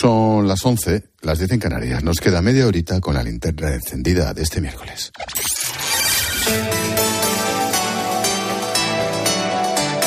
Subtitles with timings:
[0.00, 2.04] Son las 11, las 10 en Canarias.
[2.04, 5.10] Nos queda media horita con la linterna encendida de este miércoles.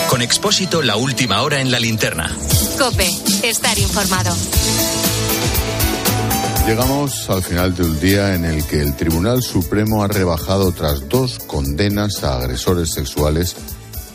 [0.09, 2.33] Con Expósito, la última hora en la linterna.
[2.79, 3.09] Cope,
[3.43, 4.33] estar informado.
[6.65, 11.09] Llegamos al final de un día en el que el Tribunal Supremo ha rebajado otras
[11.09, 13.57] dos condenas a agresores sexuales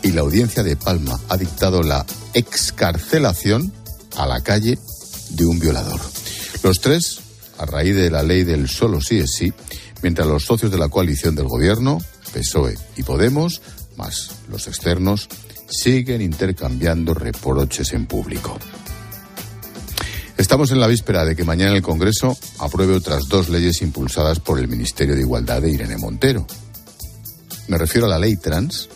[0.01, 2.03] y la audiencia de Palma ha dictado la
[2.33, 3.71] excarcelación
[4.15, 4.79] a la calle
[5.37, 6.01] de un violador.
[6.63, 7.19] Los tres,
[7.57, 9.53] a raíz de la ley del solo sí es sí,
[10.01, 11.99] mientras los socios de la coalición del gobierno,
[12.33, 13.61] PSOE y Podemos,
[13.95, 15.29] más los externos,
[15.69, 18.57] siguen intercambiando reproches en público.
[20.37, 24.59] Estamos en la víspera de que mañana el Congreso apruebe otras dos leyes impulsadas por
[24.59, 26.45] el Ministerio de Igualdad de Irene Montero.
[27.67, 28.89] Me refiero a la ley trans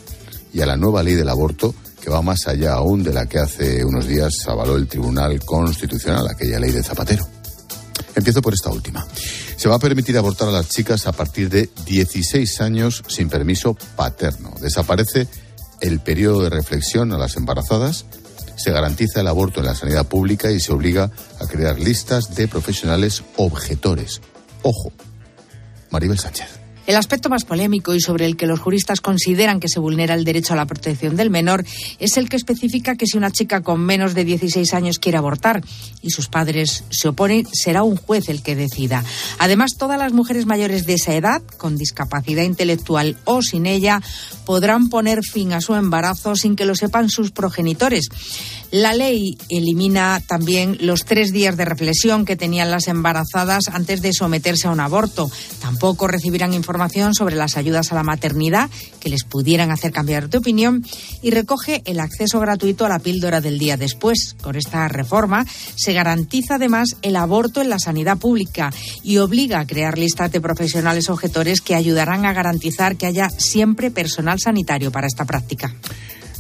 [0.53, 3.39] y a la nueva ley del aborto que va más allá aún de la que
[3.39, 7.25] hace unos días avaló el Tribunal Constitucional, aquella ley de Zapatero.
[8.15, 9.05] Empiezo por esta última.
[9.55, 13.77] Se va a permitir abortar a las chicas a partir de 16 años sin permiso
[13.95, 14.53] paterno.
[14.59, 15.27] Desaparece
[15.79, 18.05] el periodo de reflexión a las embarazadas,
[18.55, 21.09] se garantiza el aborto en la sanidad pública y se obliga
[21.39, 24.21] a crear listas de profesionales objetores.
[24.61, 24.91] Ojo,
[25.89, 26.60] Maribel Sánchez.
[26.91, 30.25] El aspecto más polémico y sobre el que los juristas consideran que se vulnera el
[30.25, 31.63] derecho a la protección del menor
[31.99, 35.63] es el que especifica que si una chica con menos de 16 años quiere abortar
[36.01, 39.05] y sus padres se oponen, será un juez el que decida.
[39.39, 44.01] Además, todas las mujeres mayores de esa edad, con discapacidad intelectual o sin ella,
[44.45, 48.09] podrán poner fin a su embarazo sin que lo sepan sus progenitores.
[48.71, 54.13] La ley elimina también los tres días de reflexión que tenían las embarazadas antes de
[54.13, 55.29] someterse a un aborto.
[55.59, 58.69] Tampoco recibirán información sobre las ayudas a la maternidad
[59.01, 60.85] que les pudieran hacer cambiar de opinión
[61.21, 64.37] y recoge el acceso gratuito a la píldora del día después.
[64.41, 68.71] Con esta reforma se garantiza además el aborto en la sanidad pública
[69.03, 73.91] y obliga a crear listas de profesionales objetores que ayudarán a garantizar que haya siempre
[73.91, 75.75] personal sanitario para esta práctica.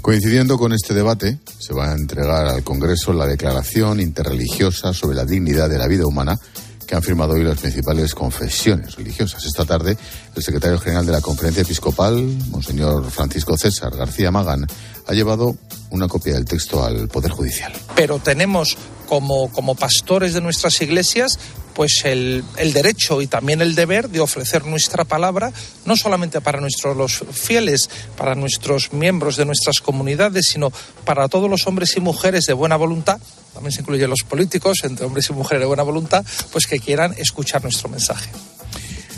[0.01, 5.25] Coincidiendo con este debate, se va a entregar al Congreso la Declaración Interreligiosa sobre la
[5.25, 6.39] Dignidad de la Vida Humana
[6.87, 9.45] que han firmado hoy las principales confesiones religiosas.
[9.45, 9.95] Esta tarde,
[10.35, 12.15] el secretario general de la Conferencia Episcopal,
[12.49, 14.67] Monseñor Francisco César García Magán,
[15.07, 15.55] ha llevado
[15.91, 17.71] una copia del texto al Poder Judicial.
[17.95, 21.37] Pero tenemos como, como pastores de nuestras iglesias
[21.73, 25.51] pues el, el, derecho y también el deber de ofrecer nuestra palabra,
[25.85, 30.71] no solamente para nuestros los fieles, para nuestros miembros de nuestras comunidades, sino
[31.05, 33.19] para todos los hombres y mujeres de buena voluntad,
[33.53, 37.13] también se incluyen los políticos, entre hombres y mujeres de buena voluntad, pues que quieran
[37.17, 38.29] escuchar nuestro mensaje.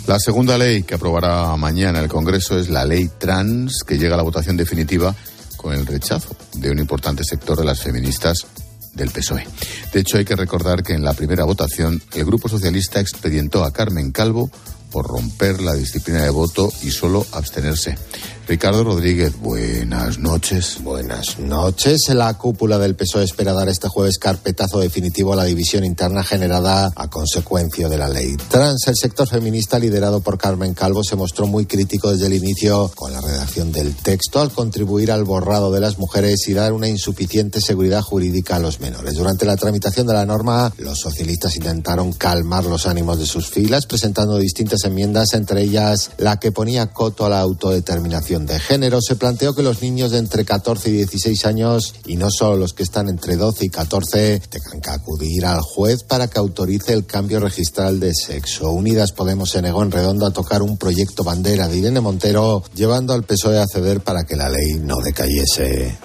[0.08, 4.18] La segunda ley que aprobará mañana el Congreso es la ley trans, que llega a
[4.18, 5.16] la votación definitiva
[5.56, 8.46] con el rechazo de un importante sector de las feministas
[8.94, 9.48] del PSOE.
[9.92, 13.74] De hecho, hay que recordar que en la primera votación el Grupo Socialista expedientó a
[13.74, 14.50] Carmen Calvo
[14.92, 17.98] por romper la disciplina de voto y solo abstenerse.
[18.46, 20.80] Ricardo Rodríguez, buenas noches.
[20.84, 22.02] Buenas noches.
[22.14, 26.92] La cúpula del PSOE espera dar este jueves carpetazo definitivo a la división interna generada
[26.94, 28.86] a consecuencia de la ley trans.
[28.88, 33.14] El sector feminista liderado por Carmen Calvo se mostró muy crítico desde el inicio con
[33.14, 37.62] la redacción del texto al contribuir al borrado de las mujeres y dar una insuficiente
[37.62, 39.16] seguridad jurídica a los menores.
[39.16, 43.86] Durante la tramitación de la norma, los socialistas intentaron calmar los ánimos de sus filas
[43.86, 49.16] presentando distintas enmiendas, entre ellas la que ponía coto a la autodeterminación de género, se
[49.16, 52.82] planteó que los niños de entre 14 y 16 años, y no solo los que
[52.82, 57.40] están entre 12 y 14, tengan que acudir al juez para que autorice el cambio
[57.40, 58.72] registral de sexo.
[58.72, 63.14] Unidas Podemos se negó en redondo a tocar un proyecto bandera de Irene Montero, llevando
[63.14, 65.96] al PSOE a ceder para que la ley no decayese.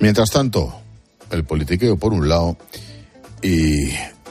[0.00, 0.74] Mientras tanto,
[1.30, 2.58] el politiqueo por un lado
[3.42, 3.88] y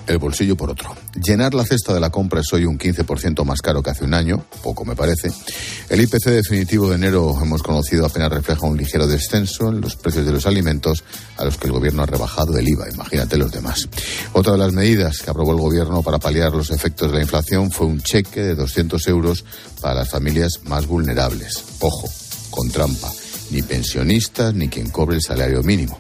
[0.08, 0.96] el bolsillo por otro.
[1.22, 4.14] Llenar la cesta de la compra es hoy un 15% más caro que hace un
[4.14, 5.32] año, poco me parece.
[5.90, 10.26] El IPC definitivo de enero hemos conocido apenas refleja un ligero descenso en los precios
[10.26, 11.04] de los alimentos
[11.38, 13.88] a los que el gobierno ha rebajado el IVA, imagínate los demás.
[14.34, 17.72] Otra de las medidas que aprobó el gobierno para paliar los efectos de la inflación
[17.72, 19.46] fue un cheque de 200 euros
[19.82, 21.64] para las familias más vulnerables.
[21.80, 22.10] Ojo,
[22.50, 23.12] con trampa.
[23.50, 25.98] Ni pensionistas ni quien cobre el salario mínimo.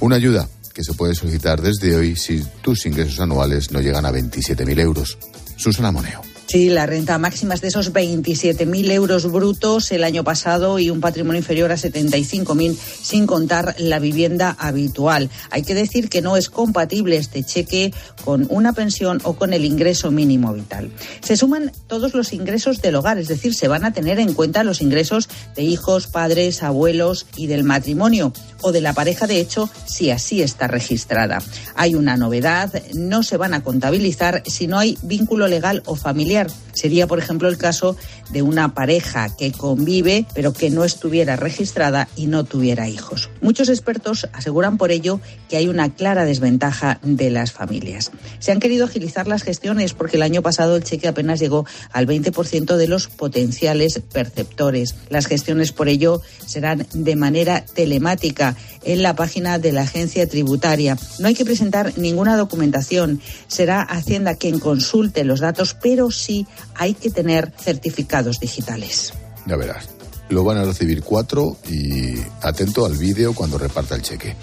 [0.00, 4.12] Una ayuda que se puede solicitar desde hoy si tus ingresos anuales no llegan a
[4.12, 5.16] 27.000 euros.
[5.56, 6.35] Susana Moneo.
[6.46, 11.00] Sí, la renta máxima es de esos 27.000 euros brutos el año pasado y un
[11.00, 15.28] patrimonio inferior a 75.000 sin contar la vivienda habitual.
[15.50, 17.92] Hay que decir que no es compatible este cheque
[18.24, 20.92] con una pensión o con el ingreso mínimo vital.
[21.20, 24.62] Se suman todos los ingresos del hogar, es decir, se van a tener en cuenta
[24.62, 29.68] los ingresos de hijos, padres, abuelos y del matrimonio o de la pareja, de hecho,
[29.84, 31.42] si así está registrada.
[31.74, 36.35] Hay una novedad, no se van a contabilizar si no hay vínculo legal o familiar.
[36.72, 37.96] Sería, por ejemplo, el caso
[38.30, 43.30] de una pareja que convive pero que no estuviera registrada y no tuviera hijos.
[43.46, 48.10] Muchos expertos aseguran por ello que hay una clara desventaja de las familias.
[48.40, 52.08] Se han querido agilizar las gestiones porque el año pasado el cheque apenas llegó al
[52.08, 54.96] 20% de los potenciales perceptores.
[55.10, 60.98] Las gestiones por ello serán de manera telemática en la página de la agencia tributaria.
[61.20, 63.20] No hay que presentar ninguna documentación.
[63.46, 69.12] Será Hacienda quien consulte los datos, pero sí hay que tener certificados digitales.
[69.46, 69.95] Ya verás.
[70.28, 74.36] Lo van a recibir cuatro y atento al vídeo cuando reparta el cheque.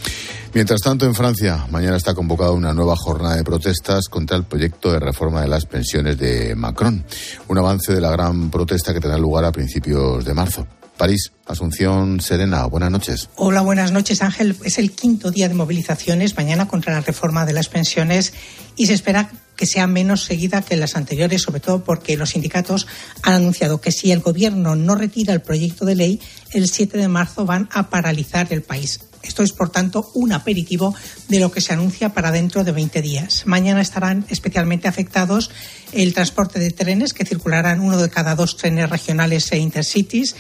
[0.54, 4.92] Mientras tanto, en Francia, mañana está convocada una nueva jornada de protestas contra el proyecto
[4.92, 7.04] de reforma de las pensiones de Macron.
[7.48, 10.68] Un avance de la gran protesta que tendrá lugar a principios de marzo.
[10.98, 13.30] París, Asunción Serena, buenas noches.
[13.36, 14.56] Hola, buenas noches Ángel.
[14.64, 18.34] Es el quinto día de movilizaciones mañana contra la reforma de las pensiones
[18.78, 22.88] y se espera que sea menos seguida que las anteriores, sobre todo porque los sindicatos
[23.22, 26.22] han anunciado que si el gobierno no retira el proyecto de ley,
[26.54, 29.02] el 7 de marzo van a paralizar el país.
[29.24, 30.94] Esto es, por tanto, un aperitivo
[31.30, 33.44] de lo que se anuncia para dentro de 20 días.
[33.46, 35.50] Mañana estarán especialmente afectados
[35.94, 40.36] el transporte de trenes, que circularán uno de cada dos trenes regionales e intercities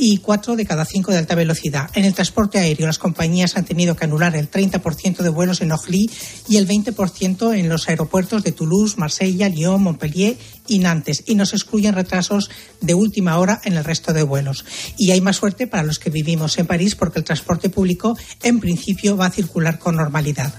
[0.00, 1.90] y cuatro de cada cinco de alta velocidad.
[1.94, 5.72] En el transporte aéreo, las compañías han tenido que anular el 30% de vuelos en
[5.72, 6.08] Orly
[6.48, 10.36] y el 20% en los aeropuertos de Toulouse, Marsella, Lyon, Montpellier
[10.68, 12.50] y Nantes, y nos excluyen retrasos
[12.80, 14.64] de última hora en el resto de vuelos.
[14.96, 18.60] Y hay más suerte para los que vivimos en París porque el transporte público, en
[18.60, 20.52] principio, va a circular con normalidad.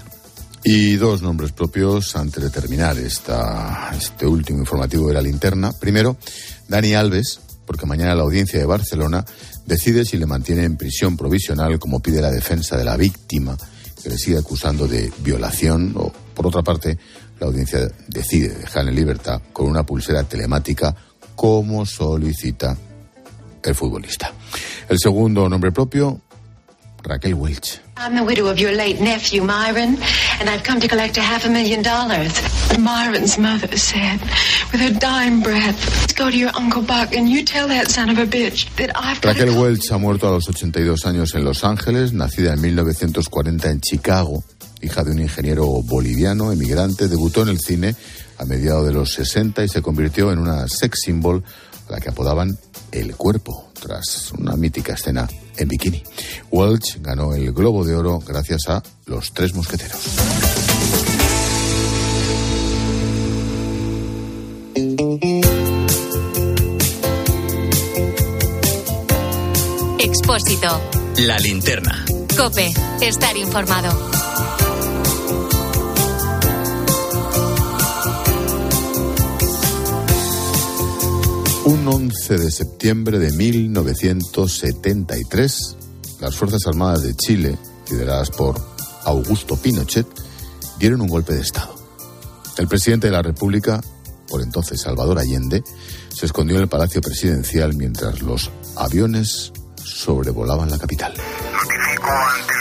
[0.62, 5.72] Y dos nombres propios antes de terminar esta, este último informativo de la linterna.
[5.72, 6.18] Primero,
[6.68, 9.24] Dani Alves, porque mañana la audiencia de Barcelona
[9.64, 13.56] decide si le mantiene en prisión provisional como pide la defensa de la víctima
[14.02, 16.98] que le sigue acusando de violación o, por otra parte,
[17.40, 20.94] la audiencia decide dejar en libertad con una pulsera telemática
[21.34, 22.76] como solicita
[23.62, 24.32] el futbolista.
[24.88, 26.20] El segundo nombre propio,
[27.02, 27.80] Raquel Welch.
[27.96, 29.96] I'm the widow of your late nephew, Myron,
[30.40, 32.32] and I've come to collect a half a million dollars.
[32.78, 34.20] Myron's mother said,
[34.72, 38.18] with her dying breath, go to your Uncle Buck and you tell that son of
[38.18, 41.64] a bitch that I've got Raquel Welch ha muerto a los 82 años en Los
[41.64, 44.42] Ángeles, nacida en 1940 en Chicago,
[44.82, 47.94] hija de un ingeniero boliviano, emigrante, debutó en el cine
[48.38, 51.44] a mediados de los 60 y se convirtió en una sex symbol
[51.88, 52.58] a la que apodaban
[52.90, 56.02] El Cuerpo, tras una mítica escena en bikini.
[56.50, 60.00] Welch ganó el Globo de Oro gracias a Los Tres Mosqueteros.
[69.98, 70.80] Expósito.
[71.18, 72.04] La linterna.
[72.36, 72.72] Cope.
[73.00, 74.29] Estar informado.
[82.00, 85.76] 11 de septiembre de 1973,
[86.20, 87.58] las Fuerzas Armadas de Chile,
[87.90, 88.58] lideradas por
[89.04, 90.06] Augusto Pinochet,
[90.78, 91.74] dieron un golpe de Estado.
[92.56, 93.82] El presidente de la República,
[94.28, 95.62] por entonces Salvador Allende,
[96.08, 99.52] se escondió en el Palacio Presidencial mientras los aviones
[99.84, 101.12] sobrevolaban la capital.
[101.12, 102.59] Notifico ante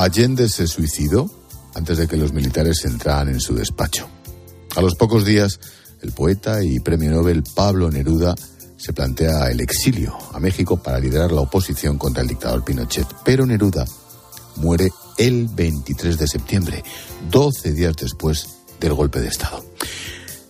[0.00, 1.30] Allende se suicidó
[1.74, 4.08] antes de que los militares entraran en su despacho.
[4.74, 5.60] A los pocos días,
[6.00, 8.34] el poeta y premio Nobel Pablo Neruda
[8.78, 13.06] se plantea el exilio a México para liderar la oposición contra el dictador Pinochet.
[13.26, 13.84] Pero Neruda
[14.56, 16.82] muere el 23 de septiembre,
[17.30, 18.46] 12 días después
[18.80, 19.62] del golpe de Estado.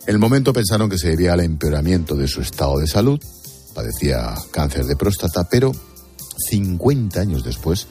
[0.06, 3.18] En el momento pensaron que se debía al empeoramiento de su estado de salud,
[3.74, 5.72] padecía cáncer de próstata, pero
[6.36, 7.88] 50 años después,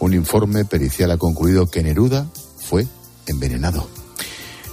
[0.00, 2.26] un informe pericial ha concluido que Neruda
[2.58, 2.86] fue
[3.26, 3.88] envenenado.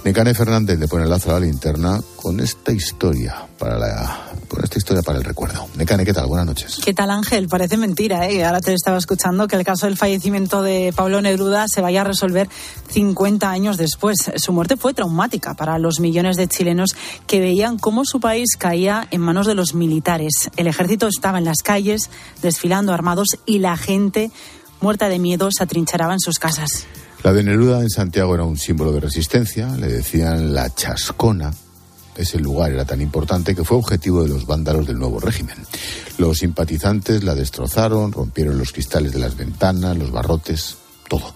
[0.04, 4.62] Necane Fernández le pone el lazo a la linterna con esta historia para la con
[4.62, 5.66] esta historia para el recuerdo.
[5.76, 6.26] Necane, ¿qué tal?
[6.28, 6.80] Buenas noches.
[6.84, 7.48] ¿Qué tal, Ángel?
[7.48, 8.44] Parece mentira, ¿eh?
[8.44, 12.04] Ahora te estaba escuchando que el caso del fallecimiento de Pablo Neruda se vaya a
[12.04, 12.48] resolver
[12.90, 14.30] 50 años después.
[14.36, 16.94] Su muerte fue traumática para los millones de chilenos
[17.26, 20.50] que veían cómo su país caía en manos de los militares.
[20.56, 22.10] El ejército estaba en las calles,
[22.42, 24.30] desfilando armados y la gente,
[24.80, 26.86] muerta de miedo, se atrincheraba en sus casas.
[27.22, 31.52] La de Neruda en Santiago era un símbolo de resistencia, le decían la chascona.
[32.16, 35.56] Ese lugar era tan importante que fue objetivo de los vándalos del nuevo régimen.
[36.18, 40.76] Los simpatizantes la destrozaron, rompieron los cristales de las ventanas, los barrotes,
[41.08, 41.34] todo.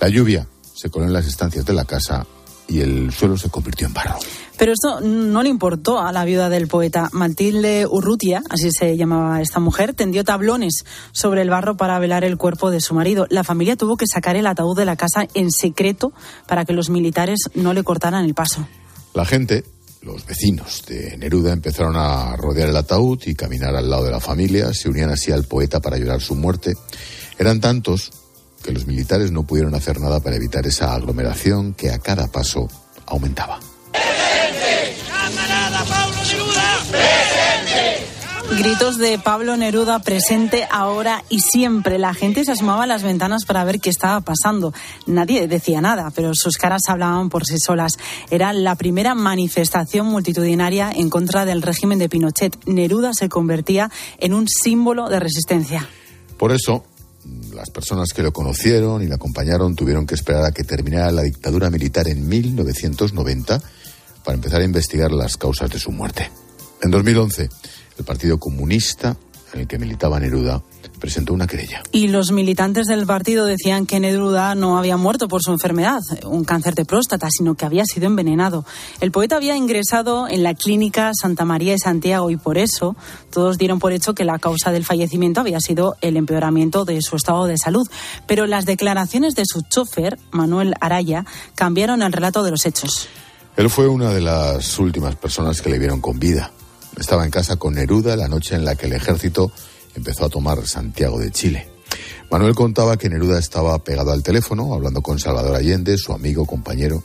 [0.00, 2.26] La lluvia se coló en las estancias de la casa
[2.68, 4.18] y el suelo se convirtió en barro.
[4.58, 7.08] Pero esto no le importó a la viuda del poeta.
[7.12, 12.36] Matilde Urrutia, así se llamaba esta mujer, tendió tablones sobre el barro para velar el
[12.36, 13.26] cuerpo de su marido.
[13.30, 16.12] La familia tuvo que sacar el ataúd de la casa en secreto
[16.46, 18.66] para que los militares no le cortaran el paso.
[19.14, 19.64] La gente,
[20.02, 24.20] los vecinos de Neruda, empezaron a rodear el ataúd y caminar al lado de la
[24.20, 24.74] familia.
[24.74, 26.74] Se unían así al poeta para llorar su muerte.
[27.38, 28.10] Eran tantos
[28.62, 32.68] que los militares no pudieron hacer nada para evitar esa aglomeración que a cada paso
[33.06, 33.60] aumentaba.
[38.56, 41.98] Gritos de Pablo Neruda presente ahora y siempre.
[41.98, 44.72] La gente se asomaba a las ventanas para ver qué estaba pasando.
[45.06, 47.92] Nadie decía nada, pero sus caras hablaban por sí solas.
[48.30, 52.58] Era la primera manifestación multitudinaria en contra del régimen de Pinochet.
[52.66, 55.86] Neruda se convertía en un símbolo de resistencia.
[56.36, 56.84] Por eso,
[57.52, 61.22] las personas que lo conocieron y le acompañaron tuvieron que esperar a que terminara la
[61.22, 63.60] dictadura militar en 1990
[64.24, 66.30] para empezar a investigar las causas de su muerte.
[66.82, 67.48] En 2011,
[67.98, 69.16] el Partido Comunista,
[69.52, 70.62] en el que militaba Neruda,
[70.98, 71.82] presentó una querella.
[71.92, 76.44] Y los militantes del partido decían que Neruda no había muerto por su enfermedad, un
[76.44, 78.64] cáncer de próstata, sino que había sido envenenado.
[79.00, 82.96] El poeta había ingresado en la clínica Santa María de Santiago y por eso
[83.30, 87.16] todos dieron por hecho que la causa del fallecimiento había sido el empeoramiento de su
[87.16, 87.88] estado de salud.
[88.26, 93.08] Pero las declaraciones de su chofer, Manuel Araya, cambiaron el relato de los hechos.
[93.56, 96.52] Él fue una de las últimas personas que le vieron con vida.
[96.96, 99.52] Estaba en casa con Neruda la noche en la que el ejército
[99.94, 101.68] empezó a tomar Santiago de Chile.
[102.30, 107.02] Manuel contaba que Neruda estaba pegado al teléfono, hablando con Salvador Allende, su amigo, compañero.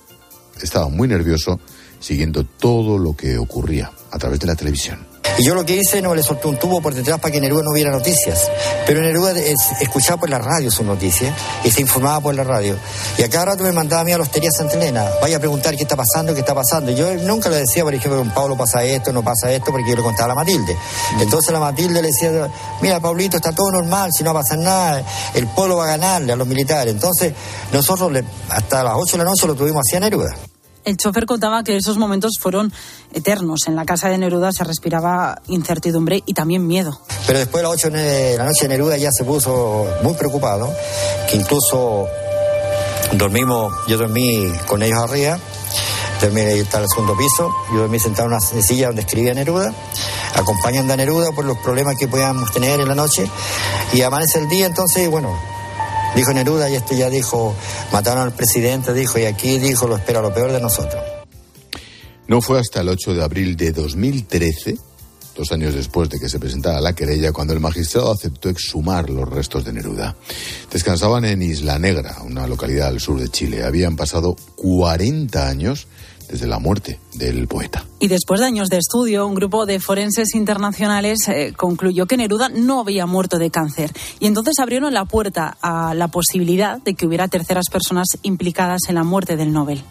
[0.62, 1.60] Estaba muy nervioso,
[2.00, 5.13] siguiendo todo lo que ocurría a través de la televisión.
[5.38, 7.64] Y yo lo que hice, no le solté un tubo por detrás para que Neruda
[7.64, 8.52] no viera noticias.
[8.86, 12.78] Pero Neruda es, escuchaba por la radio sus noticias y se informaba por la radio.
[13.18, 15.40] Y a cada rato me mandaba a mí a la hostería Santa Elena, vaya a
[15.40, 16.92] preguntar qué está pasando, qué está pasando.
[16.92, 19.90] Y yo nunca le decía, por ejemplo, con Pablo pasa esto, no pasa esto, porque
[19.90, 20.78] yo le contaba a la Matilde.
[21.20, 22.48] Entonces la Matilde le decía,
[22.82, 25.98] mira, Pablito, está todo normal, si no va a pasar nada, el pueblo va a
[25.98, 26.94] ganarle a los militares.
[26.94, 27.34] Entonces
[27.72, 30.36] nosotros le, hasta las 8 de la noche lo tuvimos así a Neruda.
[30.86, 32.74] El chofer contaba que esos momentos fueron
[33.14, 33.62] eternos.
[33.68, 37.00] En la casa de Neruda se respiraba incertidumbre y también miedo.
[37.26, 40.74] Pero después de las 8 de la noche Neruda ya se puso muy preocupado,
[41.30, 42.08] que incluso
[43.14, 45.40] dormimos, yo dormí con ellos arriba,
[46.22, 49.74] dormí ahí está el segundo piso, yo dormí sentado en una silla donde escribía Neruda,
[50.36, 53.30] acompañando a Neruda por los problemas que podíamos tener en la noche,
[53.94, 55.38] y amanece el día entonces, bueno,
[56.16, 57.56] Dijo Neruda, y esto ya dijo,
[57.92, 61.02] mataron al presidente, dijo, y aquí dijo, lo espera lo peor de nosotros.
[62.28, 64.78] No fue hasta el 8 de abril de 2013,
[65.36, 69.28] dos años después de que se presentara la querella, cuando el magistrado aceptó exhumar los
[69.28, 70.16] restos de Neruda.
[70.72, 73.64] Descansaban en Isla Negra, una localidad al sur de Chile.
[73.64, 75.88] Habían pasado 40 años
[76.30, 77.86] desde la muerte del poeta.
[78.00, 82.50] Y después de años de estudio, un grupo de forenses internacionales eh, concluyó que Neruda
[82.50, 83.92] no había muerto de cáncer.
[84.20, 88.96] Y entonces abrieron la puerta a la posibilidad de que hubiera terceras personas implicadas en
[88.96, 89.84] la muerte del Nobel.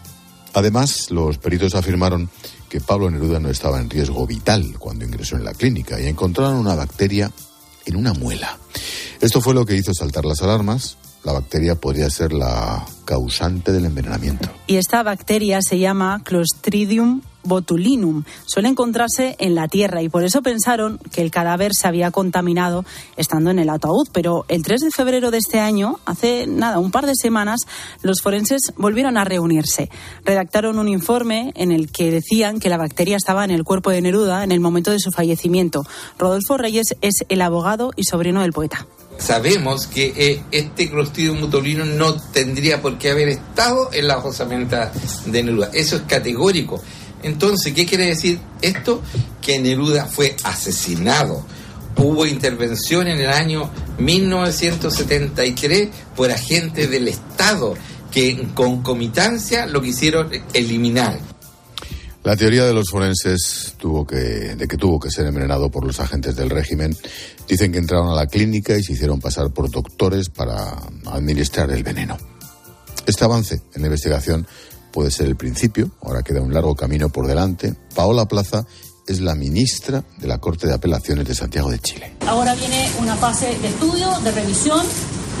[0.53, 2.29] Además, los peritos afirmaron
[2.69, 6.57] que Pablo Neruda no estaba en riesgo vital cuando ingresó en la clínica y encontraron
[6.57, 7.31] una bacteria
[7.85, 8.57] en una muela.
[9.19, 13.85] Esto fue lo que hizo saltar las alarmas la bacteria podría ser la causante del
[13.85, 14.49] envenenamiento.
[14.67, 18.23] Y esta bacteria se llama Clostridium botulinum.
[18.45, 22.85] Suele encontrarse en la tierra y por eso pensaron que el cadáver se había contaminado
[23.17, 24.07] estando en el ataúd.
[24.11, 27.61] Pero el 3 de febrero de este año, hace nada, un par de semanas,
[28.01, 29.89] los forenses volvieron a reunirse.
[30.23, 34.01] Redactaron un informe en el que decían que la bacteria estaba en el cuerpo de
[34.01, 35.83] Neruda en el momento de su fallecimiento.
[36.17, 41.97] Rodolfo Reyes es el abogado y sobrino del poeta sabemos que eh, este Clostridium botulinum
[41.97, 44.91] no tendría por qué haber estado en la osamenta
[45.25, 45.69] de Neruda.
[45.73, 46.81] Eso es categórico.
[47.21, 49.01] Entonces, ¿qué quiere decir esto?
[49.41, 51.45] Que Neruda fue asesinado.
[51.95, 57.75] Hubo intervención en el año 1973 por agentes del Estado
[58.11, 61.32] que en concomitancia lo quisieron eliminar.
[62.23, 65.99] La teoría de los forenses tuvo que, de que tuvo que ser envenenado por los
[65.99, 66.95] agentes del régimen
[67.49, 70.71] dicen que entraron a la clínica y se hicieron pasar por doctores para
[71.07, 72.17] administrar el veneno.
[73.05, 74.47] Este avance en la investigación
[74.93, 77.75] puede ser el principio, ahora queda un largo camino por delante.
[77.93, 78.65] Paola Plaza
[79.05, 82.15] es la ministra de la Corte de Apelaciones de Santiago de Chile.
[82.25, 84.85] Ahora viene una fase de estudio, de revisión,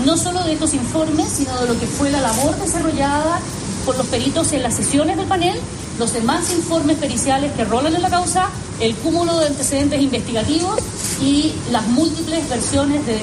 [0.05, 3.39] no solo de estos informes, sino de lo que fue la labor desarrollada
[3.85, 5.59] por los peritos en las sesiones del panel,
[5.99, 8.49] los demás informes periciales que rolan en la causa,
[8.79, 10.79] el cúmulo de antecedentes investigativos
[11.21, 13.19] y las múltiples versiones de, eh,